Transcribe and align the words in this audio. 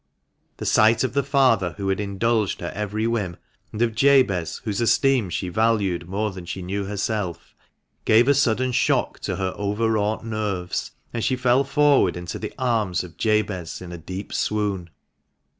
The 0.57 0.65
sight 0.65 1.03
of 1.03 1.13
the 1.13 1.21
father 1.21 1.73
who 1.77 1.87
had 1.89 1.99
indulged 1.99 2.59
her 2.59 2.71
every 2.73 3.05
whim, 3.05 3.37
and 3.71 3.83
of 3.83 3.93
Jabez, 3.93 4.59
whose 4.63 4.81
esteem 4.81 5.29
she 5.29 5.47
valued 5.47 6.09
more 6.09 6.31
than 6.31 6.47
she 6.47 6.63
herself 6.73 7.53
knew, 7.55 7.65
gave 8.05 8.27
a 8.27 8.33
sudden 8.33 8.71
shock 8.71 9.19
to 9.19 9.35
her 9.35 9.53
overwrought 9.55 10.25
nerves, 10.25 10.89
and 11.13 11.23
she 11.23 11.35
fell 11.35 11.63
forward 11.63 12.17
into 12.17 12.39
the 12.39 12.51
arms 12.57 13.03
of 13.03 13.15
Jabez 13.17 13.79
in 13.79 13.91
a 13.91 13.97
deep 13.99 14.33
swoon. 14.33 14.89